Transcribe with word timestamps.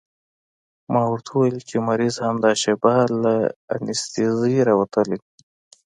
ما 0.91 1.01
ورته 1.11 1.29
وويل 1.33 1.59
چې 1.69 1.77
مريض 1.87 2.15
همدا 2.25 2.51
شېبه 2.61 2.95
له 3.23 3.35
انستيزۍ 3.75 4.55
راوتلى. 4.67 5.17